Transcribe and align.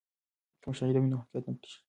که 0.61 0.65
مشاهده 0.69 0.99
وي 0.99 1.09
نو 1.11 1.17
حقیقت 1.21 1.45
نه 1.49 1.53
پټیږي. 1.55 1.79